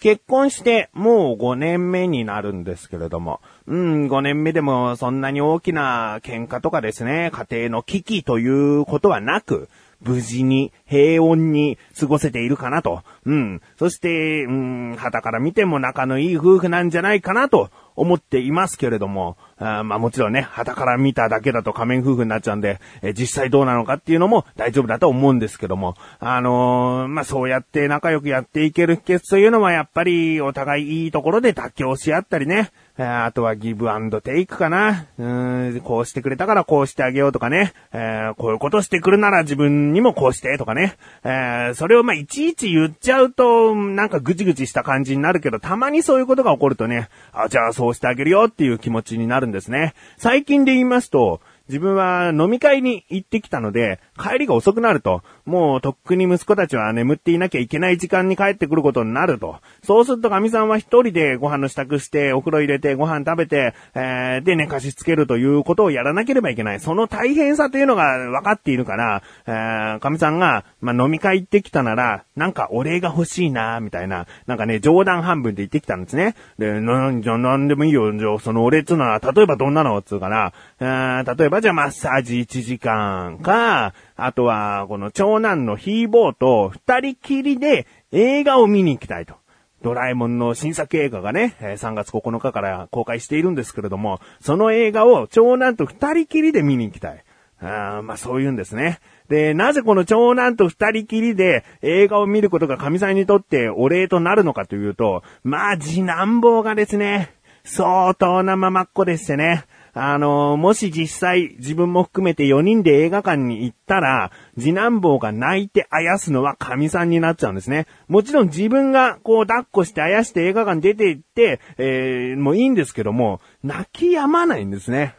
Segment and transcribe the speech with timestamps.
[0.00, 9.68] 結婚してもう5年目になるんですけれども、うん、5年目でもそんなに大きな喧嘩とかですね、家庭の危機ということはなく、
[10.00, 13.02] 無事に平穏に過ごせているかなと。
[13.26, 13.60] うん。
[13.76, 32.70] そして、うん、旗から見ても仲のいい夫婦なんじゃないかなと思っていますけれども、あまあもちろんね、旗から見ただけだと仮面夫婦になっちゃうんで、え実際どうなのかっていうのも大丈夫だと思うんですけども、あのー、まあそうやって仲良くやっていける秘訣というのはやっぱりお互いいいところで妥協し合ったりね、
[33.04, 35.06] あとはギブアンドテイクかな。
[35.18, 37.72] うん、こうしてくれたからこうしてあげようとかね。
[37.92, 40.96] えー、こういうことしてくるなら自分にもこうしてとかね。
[41.22, 49.94] えー、それをまあいちいち言っちゃうと、なんかぐちぐちした感じになるけど、たまにそういうことが起こるとね、あ、じゃあそうしてあげるよっていう気持ちになるんですね。
[50.16, 59.56] 最近で言いますと、自分は飲み会に行ってきたので、帰りが遅くなると、もうとっくに息子たちは眠っていなきゃいけない時間に帰ってくることになると。
[59.82, 66.80] そうすると神さんは一人でご飯の支度して、お風呂入れてご飯食べて、えー、で寝かしつけるということをやらなければいけない。
[66.80, 76.34] その大変さというのが分かっているから、えー、神さんが、まあ、飲み会行ってきたなら、なんかお礼が欲しいな、みたいな、なんかね、冗談半分で言ってきたんですね。
[76.58, 78.12] で、なん、じゃ、なんでもいいよ。
[78.16, 89.34] じゃそのお礼っつうのは、例えばどんなのっつうから、えー、例えばじゃあマッサージ1時間か、あとは、この長男のヒーボーと二人きりで映画を見に行きたいと。
[89.82, 97.24] ドラえもんの新作映画がね、3月9日から公開しているんですけれども、その映画を長男と二人きりで見に行きたい。
[97.60, 99.00] あまあそう言うんですね。
[99.28, 107.34] で、なぜこの長男と二人きりで映画を見ることが神さんにとってお礼となるのかというと、まあ次男坊がですね、
[107.64, 109.64] 相当なままっ子でしてね。
[110.00, 117.88] あの、もし実際自分も含めて4人で映画館に行ったら、次男坊が泣いてあやすのは神さんになっちゃうんですね。
[118.06, 125.16] もちろん自分がこう抱っこしてあやして映画館出て行って、えー、もういいんですけども、泣き止まないんですね。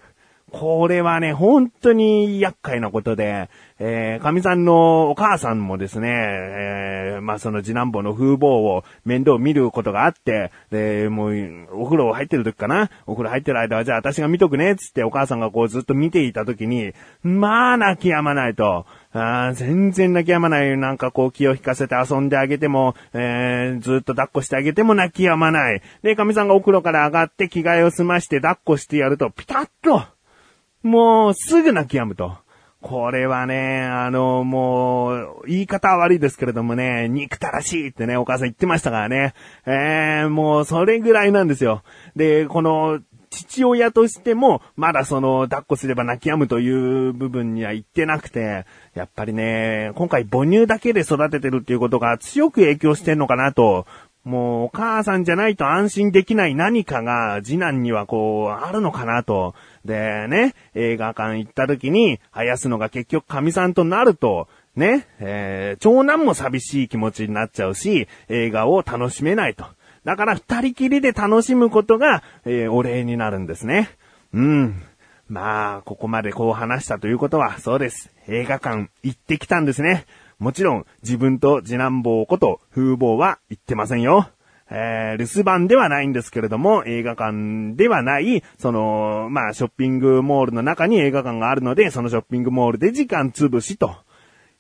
[0.50, 3.50] これはね、本当に厄介なことで、
[3.80, 12.90] えー、神さんのお母さんもですね、えー、まあ、その次男坊の風貌を面倒見ることがあって、で、もう、お風呂入ってる時かな？
[13.06, 16.94] お風呂入ってる間は、じゃあ私が見とくね、つってお母さんがこうずっと見ていた時に、
[17.24, 18.86] まあ、泣き止まないと。
[19.12, 20.78] あ全然泣き止まない。
[20.78, 25.82] なんかこう気を引かせて遊んであげても、えー、ずっと抱っこしてあげても泣き止まない。
[26.04, 30.04] で、神さんがお風呂から上がって着替えを済まして抱っこしてやると、ピタッと
[30.84, 32.38] もう、すぐ泣き止むと。
[32.82, 39.34] これはね、あの、もう、言い方は悪いですけれどもね、憎たらしいってね、お母さん言ってましたからね。
[39.66, 41.84] えー、もう、それぐらいなんですよ。
[42.16, 48.66] で、この、父親としても、まだその、抱っこすれば泣き止むという部分には言ってなくて、
[48.96, 53.86] やっぱりね、今回母乳だけで育ててるっていうことが強く影響してんのかなと、
[54.30, 59.56] もうお母さんじゃないと安心できない何かが次男にはこう、あるのかなと。
[59.86, 69.66] でね、映画館行った時に、生やすのが結局神さんとなると、ね、えー、長男も寂しい気持ちになっちゃうし、映画を楽しめないと。
[70.06, 73.90] だから二人きりで楽しむことが、えー、お礼になるんですね。
[74.32, 74.84] うん。
[75.28, 78.12] まあ、ここまでこう話したということは、そうです。
[78.28, 80.06] 映画館行ってきたんですね。
[80.40, 84.30] もちろん、自分と次男坊こと風貌は行ってませんよ。
[84.72, 93.96] えー、留守番ではないんですけれども、映画館ではない、その、まあ、ショッピングモールの中に映画館があるので、そのショッピングモールで時間潰しと、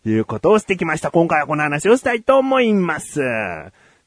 [0.06, 1.12] いうことをしてきました。
[1.12, 3.22] 今回はこの話をしたいと思います。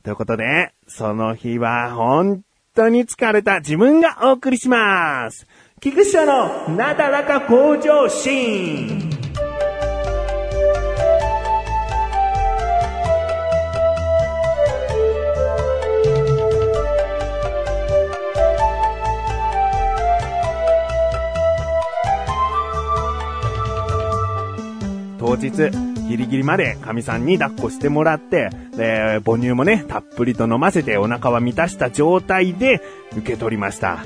[0.03, 2.43] ということで、その日は本
[2.75, 5.47] 当に疲れた自分がお送りします。
[5.81, 9.12] 菊池のなだらか向上心。
[25.51, 25.71] 日、
[26.09, 32.81] ギリギリまで神さんに抱っこしてもらって、で、母乳もね、たっぷりと飲ませてお腹は満たした状態で
[33.17, 33.99] 受け取りました。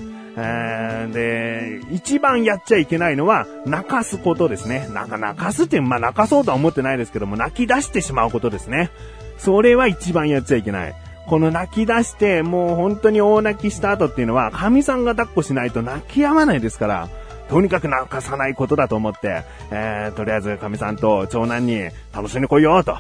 [1.13, 4.89] で、一番やっちゃいけないのは、泣かすことですね。
[4.93, 8.91] なんか泣かすって、まあ泣かそうとは思ってないですけども、泣き出してしまうことですね。
[9.39, 10.95] それは一番やっちゃいけない。
[11.27, 17.09] この泣き出して、もう本当に大泣きした後っていうのは、神さんが抱っこしないと泣き止まないですから、
[17.49, 22.97] とにかく泣かさないことだと思って、えー、とりあえず神さんと長男に楽しんでこいよと。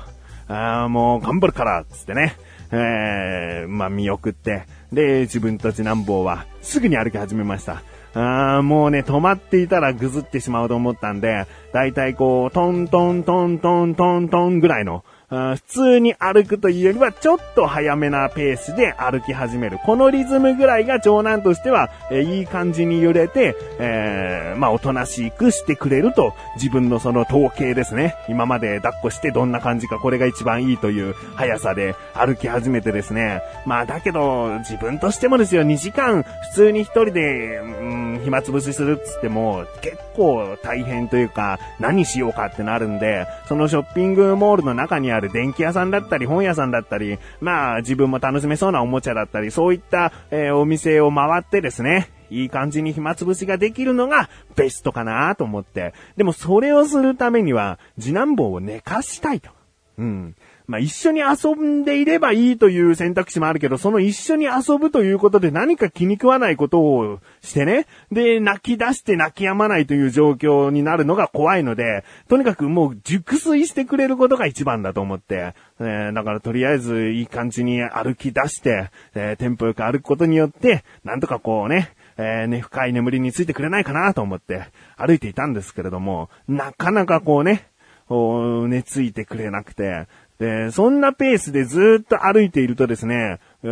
[0.48, 2.36] あもう頑張るからつってね。
[2.72, 7.82] えー、まあ見送って、で、自分と次男坊はすぐに歩き始めました。
[8.14, 19.78] あーもうね、止まっていたらぐずってしまうと思ったんで、だいたいこう、トントントントントントンぐらいの、普通に歩くというよりはちょっと早めなペースで歩き始める。
[19.84, 28.14] このリズムぐらいが長男としては、え、いい感じに揺れて、えー、まあ、おとなしくしてくれると、自分のその統計ですね。
[28.28, 33.42] 今まで抱っこしてどんな感じかこれが一番いいという速さで歩き始めてですね。
[33.64, 55.94] まあ、だけど、自分としてもですよ、2時間普通に一人で、うん、暇つぶしするっつっても、結構大変というか、何しようかってなるんで、そのショッピングモールの中にあるある電気屋さんだったり、本屋さんだったり、まあ自分も楽しめそうなおもちゃだったり、そういった、えー、お店を回ってですね、いい感じに暇つぶしができるのがベストかなと思って。
[56.16, 59.50] でもそれをするためには、次男坊を寝かしたいと。
[59.98, 60.36] うん。
[60.66, 84.66] まあ、一緒に遊んでいればいいという選択肢もあるけど、その一緒に遊ぶということで何か気に食わないことをしてね、で、泣き出して泣き止まないという状況になるのが怖いので、とにかくもう熟睡してくれることが一番だと思って、えー、だからとりあえずいい感じに歩き出して、えー、テンポよく歩くことによって、なんとかこうね、えー、ね、深い眠りについてくれないかなと思って
[84.96, 87.68] 歩いていたんですけれども、なかなかこうね、
[88.08, 90.06] 寝ついてくれなくて、
[90.38, 93.66] で、そんなペースでずっと歩いているとですね、え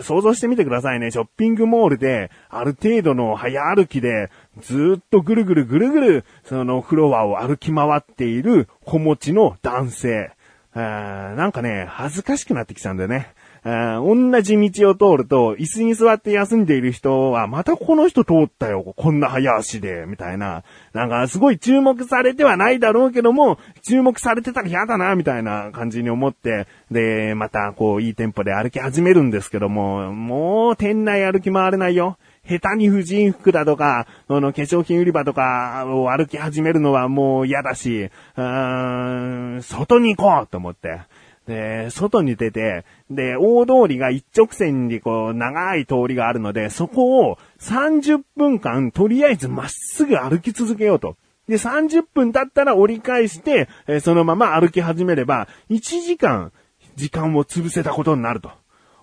[0.00, 1.10] ー、想像してみてくださいね。
[1.10, 10.30] ショッピングモールで、ある程度の早歩きで、ずっとぐるぐるぐるぐる、そのフロアを歩き回っている子持ちの男性。
[10.74, 13.34] え、なんかね、恥ずかしくなってきちゃうんだよね。
[13.64, 20.62] 同じ道を通ると、椅子に座って休んでいる人は、またこの人通ったよ、こんな早足で、みたいな。
[20.92, 32.16] なんか、すごい注目されてはないだろうけども、注目されてたら嫌だな、みたいな感じに思って、で、また、こう、いいテンポで歩き始めるんですけども、もう、店内歩き回れないよ。
[32.48, 41.02] 下手に婦人服だとか、あの、化粧品売り場とかを歩き始めるのはもう嫌だし、うーん、外に行こうと思って。
[41.48, 51.16] で、外に出て、で、大通りが一直線にこう、長い通りがあるので、そこを30分間、とりあえずまっすぐ歩き続けようと。
[51.48, 56.52] で、30分経ったら折り返して、えそのまま歩き始めれば、1時間、
[56.96, 58.50] 時間を潰せたことになると。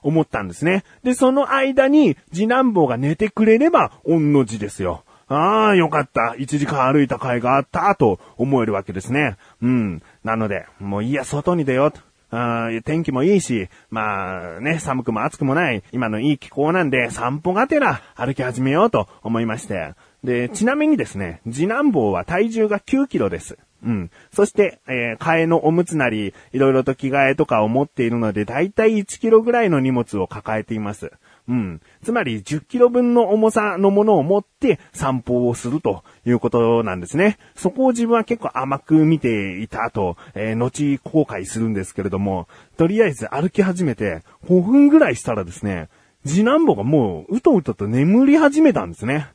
[0.04, 0.84] 思ったんですね。
[1.04, 5.04] で、その間に、次男坊が寝てくれれば、御の字ですよ。
[5.28, 6.36] ああ、よかった。
[6.38, 9.36] 1時間歩いた甲斐があった、と思えるわけですね。
[9.64, 10.04] うん。
[10.24, 12.02] なので、もういいや、外に出ようと。
[12.38, 19.94] あ天気もいいし、まあね、寒くも暑くもない、今のいい気候なんで、散歩がてら歩き始めようと思いまして。
[20.24, 23.58] で、ちなみにですね、次男坊は体重が9キロです。
[23.86, 24.12] うん。
[24.34, 31.12] そして、えー、替えのおむつなり、いろいろと着替えとかを持っているので、だいたい1キロぐらいの荷物を抱えています。
[31.48, 31.82] うん。
[32.04, 37.38] つまり10キロ分の重さのものを持って散歩をするということなんですね。
[37.56, 42.48] そこを自分は結構甘く見ていた後、えー、後後悔するんですけれども、
[42.78, 45.90] とりあえず歩き始めて5分ぐらいしたらですね、
[46.26, 49.28] 次男坊がもううとうとと眠り始めたんですね。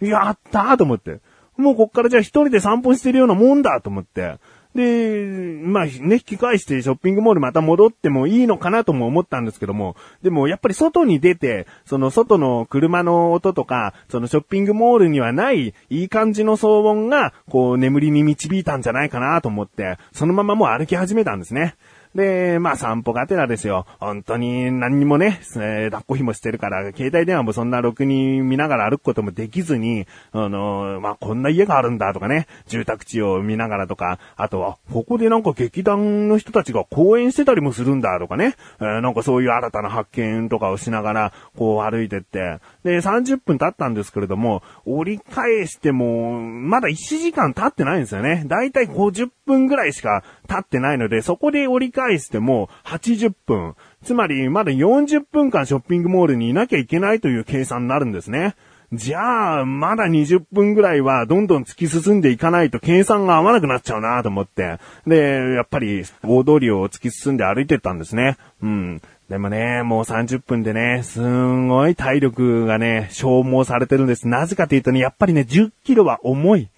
[0.00, 1.20] やったーと思って。
[1.58, 4.38] もうこっからじゃあ一人で散歩してるようなもんだと思って。
[4.74, 21.76] で、まあね、引き返してショッピングモールまた戻ってもいいのかなとも思ったんですけども、でもやっぱり外に出て、その外の車の音とか、そのショッピングモールにはないいい感じの騒音が、こう眠りに導いたんじゃないかなと思って、そのままもう歩き始めたんですね。
[22.14, 23.86] で、まあ散歩がてらですよ。
[24.00, 48.44] 本当に何にもね、えー、抱っこ紐してるから、携帯電話もそんなろくに見ながら歩くこともできずに、あのー、まあこんな家があるんだとかね、住宅地を見ながらとか、あとは、ここでなんか劇団の人たちが公演してたりもするんだとかね、えー、なんかそういう新たな発見とかをしながら、こう歩いてって、で、30分経ったんですけれども、折り返しても、まだ1時間経ってないんですよね。
[48.46, 53.74] だいたい50分ぐらいしか経ってないので、そこで折り返しても80分。
[54.04, 58.54] つまり、まだ40分間ショッピングモールにいなきゃいけないという計算になるんですね。
[58.92, 64.78] じゃあ、まだ20分ぐらいはどんどん突き進んでいかないと計算が合わなくなっちゃうなと思って。
[65.06, 68.38] で、やっぱり大通りを突き進んで歩いてったんですね。
[68.62, 69.02] うん。
[69.28, 74.26] でもね、もう30分でね、すんごい体力がね、消耗されてるんです。
[74.26, 76.68] なぜかというとね、やっぱりね、10キロは重い。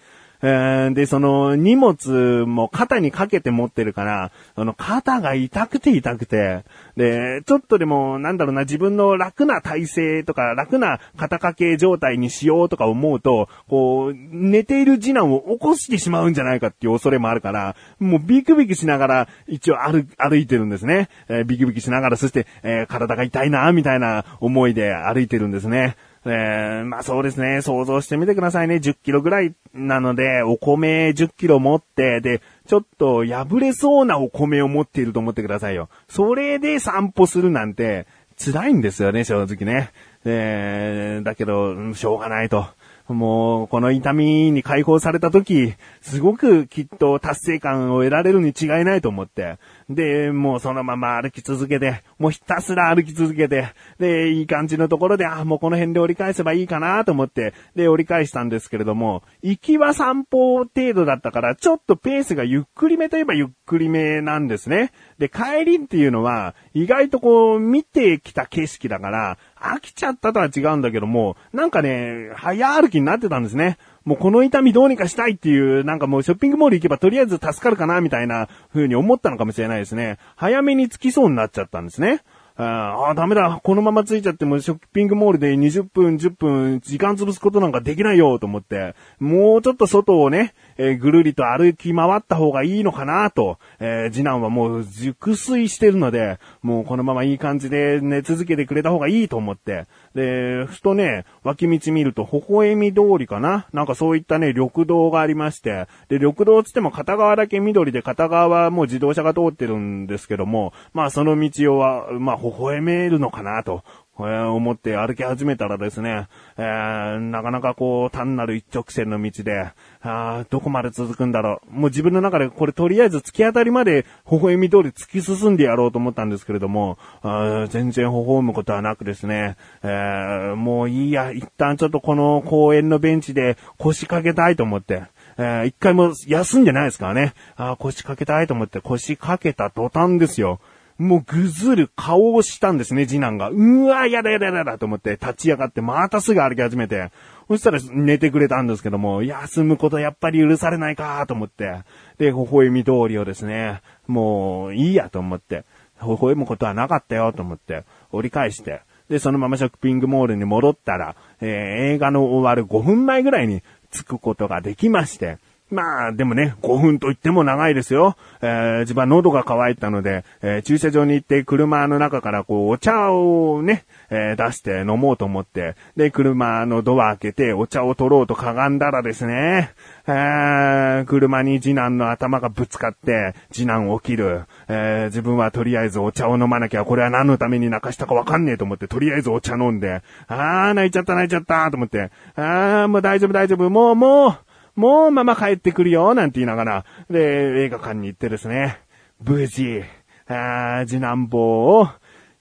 [0.42, 6.64] で、その荷物も肩にかけて持ってるから、その肩が痛くて痛くて、
[6.96, 21.08] で、ちょっとでも、なんだろうな、自分の楽な体勢とか、楽な肩掛け状態にしようとか思うと、こう、寝ている次男を起こしてしまうんじゃないかっていう恐れもあるから、もうビクビクしながら、一応歩、歩いてるんですね。
[21.28, 25.96] えー、ビクビクしながら、そして、えー、体が痛いな、みたいな思いで歩いてるんですね。
[26.26, 28.76] えー、まあそうですね、想像してみてくださいね。
[28.76, 35.88] 10キロぐらいなので、お米10キロ持って、で、ちょっと破れそうなお米を持っていると思ってくださいよ。
[36.08, 38.06] それで散歩するなんて、
[38.42, 39.90] 辛いんですよね、正直ね。
[40.24, 42.66] えー、だけど、しょうがないと。
[43.14, 49.58] もう、この痛みに解放された時、すごくきっと達成感を得られるに違いないと思って。
[49.88, 64.92] で、もうそのまま歩き続けて、もうひたすら歩き続けて、で、いい感じのところで、あ、もうこの辺で折り返せばいいかなと思って、で、折り返したんですけれども、行きは散歩程度だったから、ちょっとペースがゆっくりめといえばゆっくりめなんですね。
[65.20, 73.76] で、帰りっていうのは、意外とこう、見てきた景色だから、飽きちゃったとは違うんだけども、なんかね、早歩きになってたんですね。
[74.06, 80.16] もうこの痛みどうにかしたいっていう、なんかもうショッピングモール行けばとりあえず助かるかなみたいな風に思ったのかもしれないですね。
[80.36, 82.22] 早めに着きそうになっちゃったんですね。
[82.56, 83.60] ああ、ダメだ。
[83.62, 99.84] このまま着いちゃってもショッピングモールで20分、10分、時間潰すことなんかできないよと思って、もうちょっと外をね、えー、ぐるりと歩き回った方がいいのかなと、えー、次男はもう熟睡してるので、もうこのままいい感じで寝続けてくれた方がいいと思って、
[100.14, 103.66] で、ふとね、脇道見ると、微笑み通りかな。
[103.74, 113.84] なんかそういったね、緑道がありまして、で、緑道つっても片側だけ緑で片側はもう自動車が通ってるんですけども、まあその道をは、まあ微笑めるのかなと。
[114.28, 119.70] えー、思って歩き始めたらですね、えー、なかなかこう、単なる一直線の道で、
[120.02, 121.72] あどこまで続くんだろう。
[121.72, 135.04] もう自分の中でこれとりあえず突き当たりまで微笑み通り突き進んでやろうと思ったんですけれども、あ全然微笑むことはなくですね、えー、もういいや、一旦ちょっとこの公園のベンチで腰掛けたいと思って、
[135.36, 137.34] えー、一回も休んでないですからね。
[137.56, 140.60] あ腰掛けたいと思って腰掛けた途端ですよ。
[141.00, 143.48] もうぐずる顔をしたんですね、次男が。
[143.48, 147.10] うわ、やだやだやだと思って立ち上がってまたすぐ歩き始めて。
[147.48, 151.80] そしたら寝てくれたんですけども、休むことやっぱり許されないかと思って。
[152.18, 155.64] で、微笑み通りをですね、もういいやと思って。
[156.02, 158.82] 微笑むことはなかったよと思って、折り返して。
[159.08, 161.48] で、そのままショッピングモールに戻ったら、えー、
[161.94, 165.38] 映画の終わる5分前ぐらいに着くことができまして、
[165.70, 168.16] まあ、でもね、5分と言っても長いですよ。
[168.42, 179.70] えー、自分は喉が渇いたので、えー、駐車場に行って車の中からこう、お茶をね、えー、出して飲もうと思って、で、車のドア開けてお茶を取ろうとかがんだらですね、
[180.08, 184.46] えー、車に次男の頭がぶつかって、次男起きる。
[184.66, 194.49] えー、自分はとりあえずお茶を飲まなきゃ、これは何のために泣かしたかわかんねえと思って、とりあえずお茶飲んで、あー、泣いちゃった泣いちゃったと思って、あー、もう大丈夫大丈夫、もうもう、
[194.80, 198.80] もうママ帰ってくるよ、なんて言いながら、で、映画館に行ってですね、
[199.22, 199.82] 無事、
[200.26, 201.88] あ次男坊を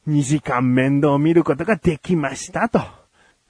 [0.07, 2.79] 2時間面倒見ることができましたと。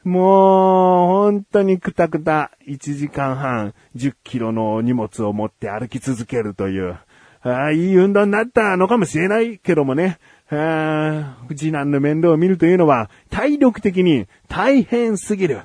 [0.04, 6.98] もう、本当にくたくた、1時間半、10キロの荷物を持って歩き続けるという、
[7.42, 10.18] ああいい運動になったのかもしれないけどもね、
[10.50, 15.62] あ次男の面倒を見るというのは、体力的に大変すぎる。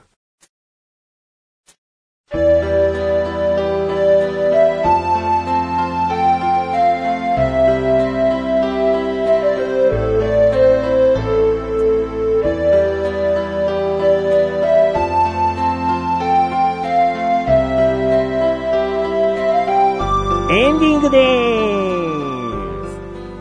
[20.51, 22.85] エンディングでー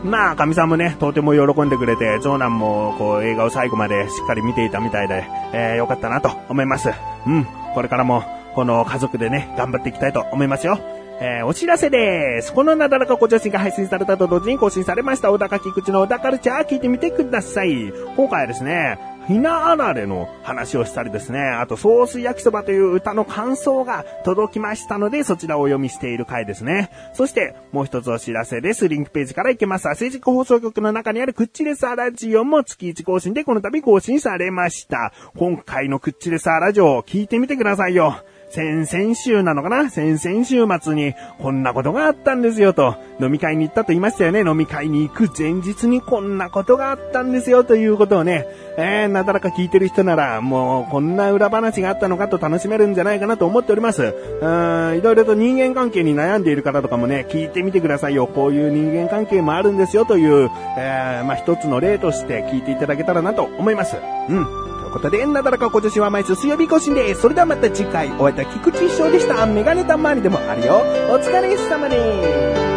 [0.02, 0.06] す。
[0.06, 6.90] まあ、神さんもね、とても喜んでくれて、長男も、こう、映画を最後までしっかり見ていたみたいで、えー、よかったなと思います。
[7.26, 7.46] うん。
[7.74, 10.78] これからも、この家族でね、頑張っていきたいと思いますよ。
[11.20, 12.52] えー、お知らせです。
[12.52, 17.92] このなだらかご女子が配信されたと同時に更新されました、小高菊池の小田カルチャー聞いてみてください。
[18.16, 26.90] 今回はですね、ひなあられの話をしたりですね、あとソース焼きそばという歌の感想が届きましたので、そちらをお読みしている回ですね。
[27.14, 28.88] そして、もう一つお知らせです。
[28.88, 29.88] リンクページから行けます。
[29.88, 35.12] 政治放送局の中にあるクッチレサーラジオも月1更新でこの度更新されました。
[35.36, 38.16] 今回のクッチレサーラジオを聞いてみてくださいよ。
[38.54, 39.90] 先々週なのかな？
[39.90, 44.48] 先々週末にこんなことがあったんですよと、飲み会に行ったと言いましたよね？
[44.48, 48.46] 飲み会に行く前日にこんなことがあったんですよということをね、
[48.78, 54.02] えー、なだらか聞いてる人なら、もうこんな裏話があったのかと楽しめるんじゃないかなと思っております。
[54.04, 58.28] うーん、いろいろと人間関係に悩んでいる方とかもね、聞いてみてくださいよ。
[58.28, 63.96] こういう人間関係もあるんですよという、えー、まあ、一つの例として聞いていただけたらなと思います。
[64.28, 64.63] うん。
[64.94, 67.22] ことで、なだらか今年は毎週水曜日更新です。
[67.22, 69.44] それではまた次回、お会いいた菊池翔でした。
[69.44, 70.82] メガネたまりでもあるよ。
[71.10, 72.73] お疲れ様です。